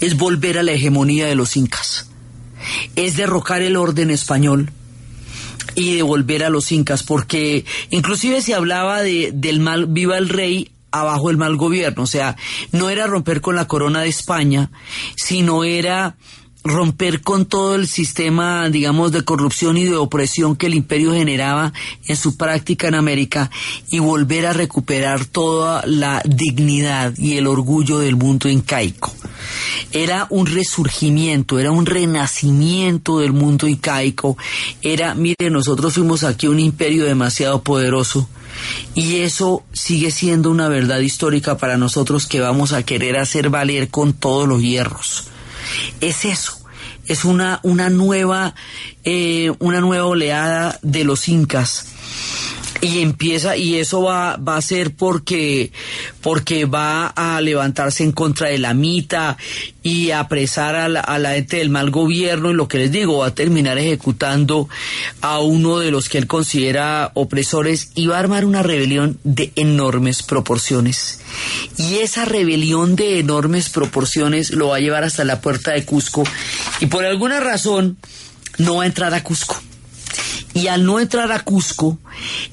[0.00, 2.08] es volver a la hegemonía de los incas,
[2.96, 4.72] es derrocar el orden español
[5.74, 10.70] y devolver a los incas, porque inclusive se hablaba de, del mal, viva el rey
[10.90, 12.02] abajo el mal gobierno.
[12.02, 12.36] O sea,
[12.72, 14.70] no era romper con la corona de España,
[15.16, 16.16] sino era
[16.64, 21.72] romper con todo el sistema, digamos, de corrupción y de opresión que el imperio generaba
[22.06, 23.50] en su práctica en América
[23.90, 29.14] y volver a recuperar toda la dignidad y el orgullo del mundo incaico.
[29.92, 34.36] Era un resurgimiento, era un renacimiento del mundo incaico.
[34.82, 38.28] Era, mire, nosotros fuimos aquí un imperio demasiado poderoso
[38.94, 43.88] y eso sigue siendo una verdad histórica para nosotros que vamos a querer hacer valer
[43.88, 45.30] con todos los hierros.
[46.00, 46.58] Es eso,
[47.06, 48.54] es una, una nueva,
[49.04, 51.86] eh, una nueva oleada de los incas
[52.80, 55.70] y empieza y eso va, va a ser porque
[56.20, 59.36] porque va a levantarse en contra de la mita
[59.82, 62.50] y apresar a la, a la gente del mal gobierno.
[62.50, 64.68] Y lo que les digo va a terminar ejecutando
[65.20, 69.52] a uno de los que él considera opresores y va a armar una rebelión de
[69.56, 71.20] enormes proporciones.
[71.76, 76.24] Y esa rebelión de enormes proporciones lo va a llevar hasta la puerta de Cusco.
[76.80, 77.96] Y por alguna razón
[78.58, 79.60] no va a entrar a Cusco
[80.54, 81.98] y al no entrar a Cusco,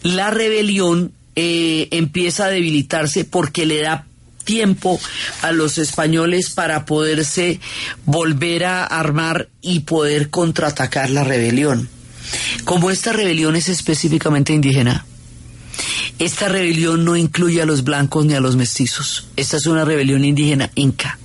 [0.04, 4.06] la rebelión eh, empieza a debilitarse porque le da
[4.44, 5.00] tiempo
[5.42, 7.60] a los españoles para poderse
[8.06, 11.90] volver a armar y poder contraatacar la rebelión.
[12.63, 15.06] Como esta rebelión es específicamente indígena,
[16.17, 19.28] esta rebelión no incluye a los blancos ni a los mestizos.
[19.36, 21.19] Esta es una rebelión indígena inca.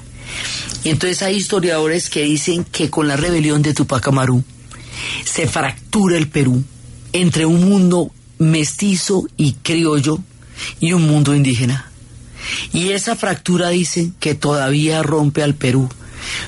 [0.84, 4.42] Y entonces hay historiadores que dicen que con la rebelión de Tupac Amaru,
[5.24, 6.62] se fractura el Perú
[7.12, 10.18] entre un mundo mestizo y criollo
[10.80, 11.90] y un mundo indígena.
[12.72, 15.88] Y esa fractura dicen que todavía rompe al Perú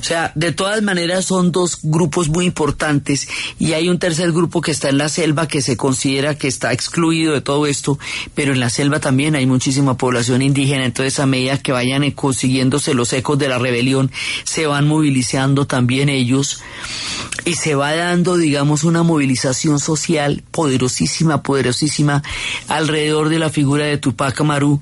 [0.00, 4.60] o sea, de todas maneras son dos grupos muy importantes y hay un tercer grupo
[4.60, 7.98] que está en la selva que se considera que está excluido de todo esto,
[8.34, 12.94] pero en la selva también hay muchísima población indígena, entonces a medida que vayan consiguiéndose
[12.94, 14.10] los ecos de la rebelión,
[14.44, 16.60] se van movilizando también ellos
[17.44, 22.22] y se va dando, digamos, una movilización social poderosísima, poderosísima
[22.68, 24.80] alrededor de la figura de Tupac Amaru.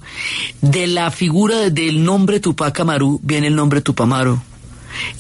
[0.60, 4.42] De la figura del nombre Tupac Amaru viene el nombre Tupamaro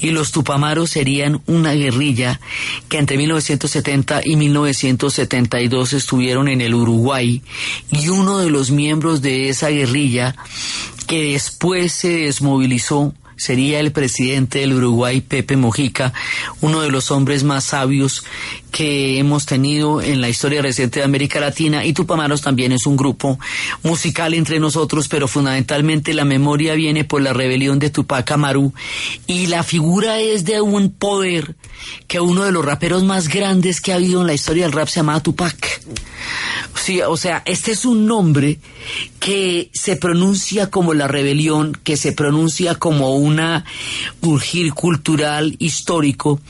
[0.00, 2.40] y los Tupamaros serían una guerrilla
[2.88, 7.42] que entre 1970 y 1972 estuvieron en el Uruguay
[7.90, 10.36] y uno de los miembros de esa guerrilla
[11.06, 16.12] que después se desmovilizó sería el presidente del Uruguay, Pepe Mojica,
[16.60, 18.24] uno de los hombres más sabios
[18.70, 22.96] que hemos tenido en la historia reciente de América Latina y Tupamaros también es un
[22.96, 23.38] grupo
[23.82, 28.72] musical entre nosotros, pero fundamentalmente la memoria viene por la rebelión de Tupac Amaru
[29.26, 31.54] y la figura es de un poder
[32.08, 34.88] que uno de los raperos más grandes que ha habido en la historia del rap
[34.88, 35.82] se llamaba Tupac.
[36.82, 38.58] Sí, o sea, este es un nombre
[39.20, 43.64] que se pronuncia como la rebelión, que se pronuncia como una
[44.20, 46.40] urgir cultural histórico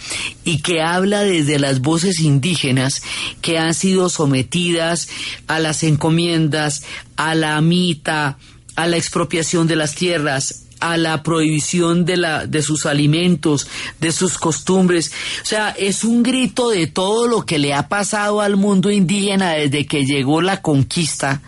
[0.44, 3.02] y que habla desde las voces indígenas
[3.40, 5.08] que han sido sometidas
[5.46, 6.84] a las encomiendas,
[7.16, 8.38] a la mita,
[8.74, 13.68] a la expropiación de las tierras, a la prohibición de, la, de sus alimentos,
[14.00, 15.12] de sus costumbres.
[15.42, 19.52] O sea, es un grito de todo lo que le ha pasado al mundo indígena
[19.52, 21.40] desde que llegó la conquista,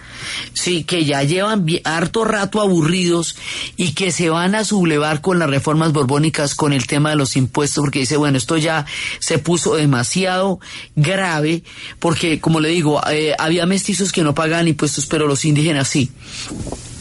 [0.52, 3.36] sí, que ya llevan harto rato aburridos
[3.76, 7.36] y que se van a sublevar con las reformas borbónicas con el tema de los
[7.36, 8.86] impuestos, porque dice, bueno, esto ya
[9.18, 10.60] se puso demasiado
[10.94, 11.64] grave,
[11.98, 16.12] porque como le digo, eh, había mestizos que no pagaban impuestos, pero los indígenas sí.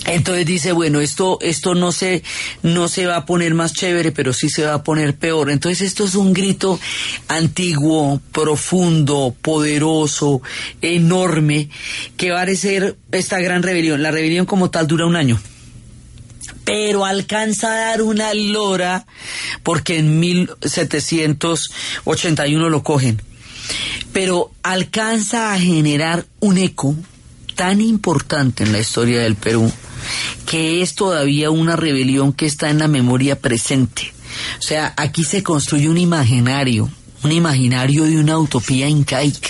[0.05, 2.23] Entonces dice, bueno, esto, esto no se,
[2.61, 5.49] no se va a poner más chévere, pero sí se va a poner peor.
[5.49, 6.79] Entonces esto es un grito
[7.29, 10.41] antiguo, profundo, poderoso,
[10.81, 11.69] enorme,
[12.17, 14.03] que va a ser esta gran rebelión.
[14.03, 15.39] La rebelión como tal dura un año
[16.65, 19.05] pero alcanza a dar una lora
[19.63, 23.21] porque en 1781 lo cogen.
[24.13, 26.95] Pero alcanza a generar un eco
[27.55, 29.71] tan importante en la historia del Perú
[30.45, 34.13] que es todavía una rebelión que está en la memoria presente.
[34.59, 36.89] O sea, aquí se construye un imaginario,
[37.23, 39.49] un imaginario de una utopía incaica,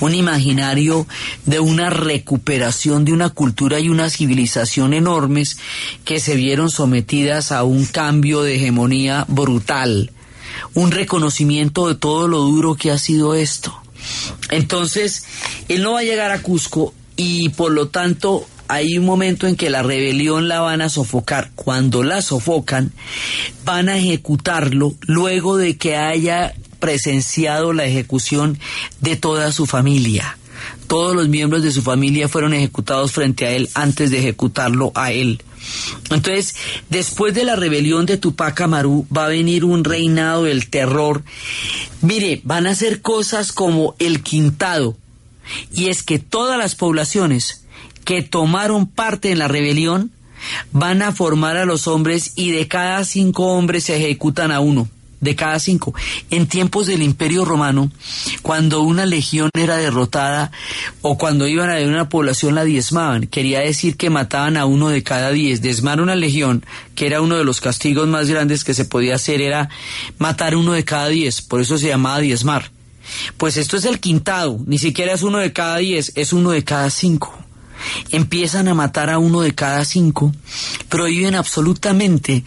[0.00, 1.06] un imaginario
[1.46, 5.58] de una recuperación de una cultura y una civilización enormes
[6.04, 10.12] que se vieron sometidas a un cambio de hegemonía brutal,
[10.74, 13.74] un reconocimiento de todo lo duro que ha sido esto.
[14.50, 15.24] Entonces,
[15.68, 19.56] él no va a llegar a Cusco y por lo tanto hay un momento en
[19.56, 21.50] que la rebelión la van a sofocar.
[21.54, 22.92] Cuando la sofocan,
[23.64, 28.58] van a ejecutarlo luego de que haya presenciado la ejecución
[29.00, 30.38] de toda su familia.
[30.86, 35.10] Todos los miembros de su familia fueron ejecutados frente a él antes de ejecutarlo a
[35.10, 35.42] él.
[36.10, 36.54] Entonces,
[36.88, 41.24] después de la rebelión de Tupac Amaru, va a venir un reinado del terror.
[42.00, 44.96] Mire, van a hacer cosas como el quintado.
[45.72, 47.64] Y es que todas las poblaciones
[48.04, 50.12] que tomaron parte en la rebelión
[50.72, 54.88] van a formar a los hombres y de cada cinco hombres se ejecutan a uno.
[55.20, 55.94] de cada cinco.
[56.30, 57.90] En tiempos del Imperio Romano,
[58.42, 60.52] cuando una legión era derrotada
[61.02, 64.90] o cuando iban a ver una población la diezmaban, quería decir que mataban a uno
[64.90, 65.60] de cada diez.
[65.60, 69.40] Diezmar una legión, que era uno de los castigos más grandes que se podía hacer,
[69.40, 69.68] era
[70.18, 71.42] matar uno de cada diez.
[71.42, 72.70] Por eso se llamaba diezmar.
[73.36, 76.64] Pues esto es el quintado, ni siquiera es uno de cada diez, es uno de
[76.64, 77.34] cada cinco
[78.10, 80.32] empiezan a matar a uno de cada cinco,
[80.88, 82.44] prohíben absolutamente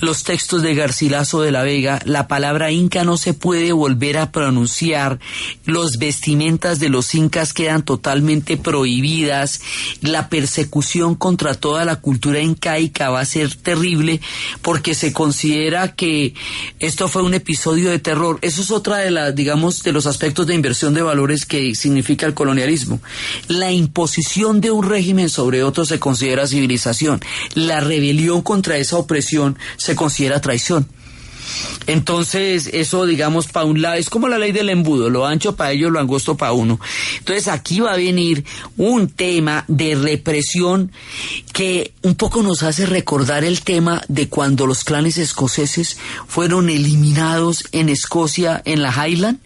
[0.00, 4.32] los textos de Garcilaso de la Vega, la palabra inca no se puede volver a
[4.32, 5.18] pronunciar,
[5.64, 9.60] los vestimentas de los incas quedan totalmente prohibidas,
[10.00, 14.20] la persecución contra toda la cultura incaica va a ser terrible
[14.62, 16.34] porque se considera que
[16.78, 18.38] esto fue un episodio de terror.
[18.42, 22.26] Eso es otra de las, digamos, de los aspectos de inversión de valores que significa
[22.26, 23.00] el colonialismo.
[23.48, 27.20] La imposición de un régimen sobre otro se considera civilización.
[27.54, 30.88] La rebelión contra esa opresión se considera traición.
[31.86, 35.72] Entonces, eso, digamos, para un lado, es como la ley del embudo, lo ancho para
[35.72, 36.78] ellos, lo angosto para uno.
[37.18, 38.44] Entonces, aquí va a venir
[38.76, 40.92] un tema de represión
[41.52, 45.96] que un poco nos hace recordar el tema de cuando los clanes escoceses
[46.28, 49.38] fueron eliminados en Escocia, en la Highland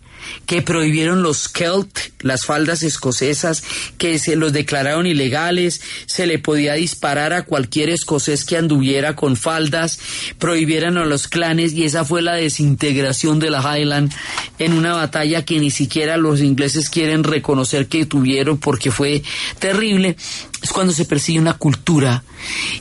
[0.46, 3.62] que prohibieron los Celt, las faldas escocesas,
[3.98, 9.36] que se los declararon ilegales, se le podía disparar a cualquier escocés que anduviera con
[9.36, 9.98] faldas,
[10.38, 14.12] prohibieron a los clanes y esa fue la desintegración de la Highland
[14.58, 19.22] en una batalla que ni siquiera los ingleses quieren reconocer que tuvieron porque fue
[19.58, 20.16] terrible
[20.64, 22.24] es cuando se persigue una cultura.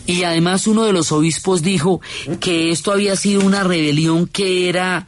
[0.05, 1.99] Y además uno de los obispos dijo
[2.39, 5.05] que esto había sido una rebelión que era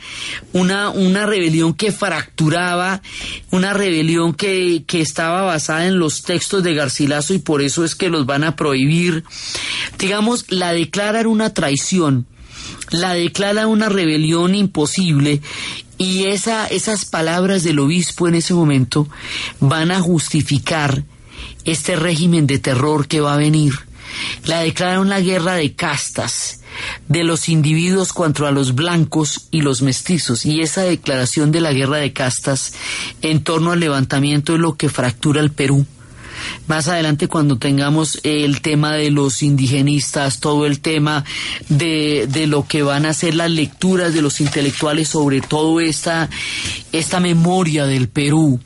[0.52, 3.02] una, una rebelión que fracturaba,
[3.50, 7.96] una rebelión que, que estaba basada en los textos de Garcilaso y por eso es
[7.96, 9.24] que los van a prohibir.
[9.98, 12.28] Digamos, la declaran una traición
[12.92, 15.42] la declara una rebelión imposible
[15.98, 19.08] y esa, esas palabras del obispo en ese momento
[19.60, 21.04] van a justificar
[21.66, 23.74] este régimen de terror que va a venir.
[24.46, 26.62] La declararon la guerra de castas
[27.08, 30.46] de los individuos contra los blancos y los mestizos.
[30.46, 32.74] Y esa declaración de la guerra de castas
[33.22, 35.86] en torno al levantamiento es lo que fractura el Perú.
[36.68, 41.24] Más adelante cuando tengamos el tema de los indigenistas, todo el tema
[41.70, 46.30] de, de lo que van a ser las lecturas de los intelectuales sobre todo esta,
[46.92, 48.60] esta memoria del Perú,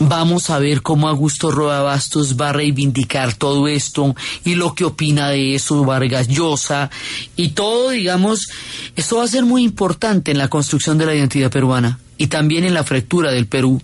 [0.00, 4.84] Vamos a ver cómo Augusto Roa Bastos va a reivindicar todo esto y lo que
[4.84, 6.90] opina de eso Vargas Llosa
[7.36, 8.48] y todo, digamos,
[8.96, 12.64] esto va a ser muy importante en la construcción de la identidad peruana y también
[12.64, 13.82] en la fractura del Perú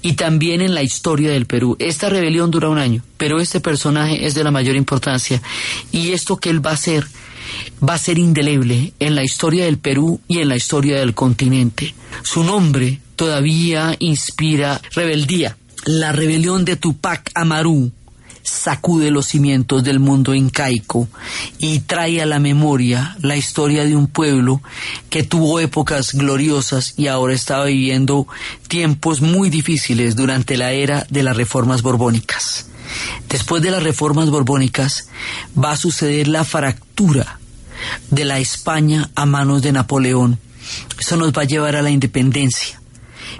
[0.00, 1.76] y también en la historia del Perú.
[1.78, 5.42] Esta rebelión dura un año, pero este personaje es de la mayor importancia
[5.90, 7.06] y esto que él va a hacer
[7.86, 11.94] va a ser indeleble en la historia del Perú y en la historia del continente.
[12.22, 15.56] Su nombre todavía inspira rebeldía.
[15.84, 17.90] La rebelión de Tupac Amaru
[18.44, 21.08] sacude los cimientos del mundo incaico
[21.58, 24.62] y trae a la memoria la historia de un pueblo
[25.10, 28.28] que tuvo épocas gloriosas y ahora estaba viviendo
[28.68, 32.66] tiempos muy difíciles durante la era de las reformas borbónicas.
[33.28, 35.08] Después de las reformas borbónicas
[35.62, 37.40] va a suceder la fractura
[38.10, 40.38] de la España a manos de Napoleón.
[41.00, 42.78] Eso nos va a llevar a la independencia.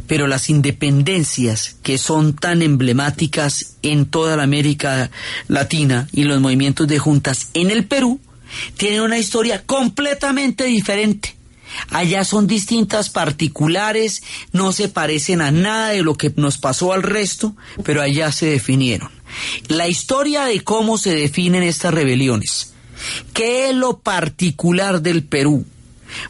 [0.07, 5.11] Pero las independencias que son tan emblemáticas en toda la América
[5.49, 8.20] Latina y los movimientos de juntas en el Perú
[8.76, 11.36] tienen una historia completamente diferente.
[11.91, 14.22] Allá son distintas particulares,
[14.53, 18.47] no se parecen a nada de lo que nos pasó al resto, pero allá se
[18.47, 19.11] definieron.
[19.68, 22.72] La historia de cómo se definen estas rebeliones
[23.32, 25.64] ¿Qué es lo particular del Perú?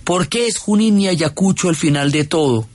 [0.05, 2.69] ¿Por qué es Junín y Ayacucho el final de todo?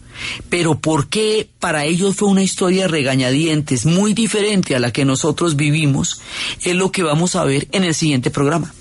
[0.49, 5.55] Pero ¿por qué para ellos fue una historia regañadientes muy diferente a la que nosotros
[5.55, 6.21] vivimos?
[6.63, 8.73] Es lo que vamos a ver en el siguiente programa.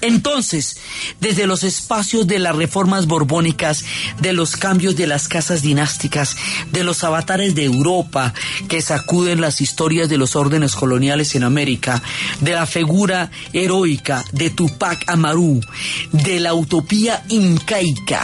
[0.00, 0.78] Entonces,
[1.20, 3.84] desde los espacios de las reformas borbónicas,
[4.20, 6.36] de los cambios de las casas dinásticas,
[6.70, 8.34] de los avatares de Europa
[8.68, 12.02] que sacuden las historias de los órdenes coloniales en América,
[12.40, 15.60] de la figura heroica de Tupac Amaru,
[16.12, 18.22] de la utopía incaica,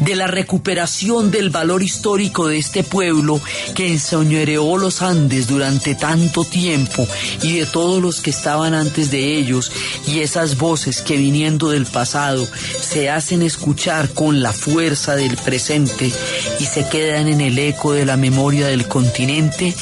[0.00, 3.40] de la recuperación del valor histórico de este pueblo
[3.74, 7.06] que enseñoreó los Andes durante tanto tiempo
[7.42, 9.72] y de todos los que estaban antes de ellos
[10.06, 10.56] y esas
[11.00, 12.46] que viniendo del pasado
[12.80, 16.12] se hacen escuchar con la fuerza del presente
[16.60, 19.74] y se quedan en el eco de la memoria del continente.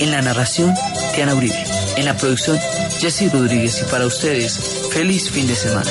[0.00, 0.74] En la narración,
[1.14, 1.64] Tiana Uribe.
[1.96, 2.58] En la producción,
[3.00, 3.82] Jesse Rodríguez.
[3.82, 4.58] Y para ustedes,
[4.92, 5.90] feliz fin de semana.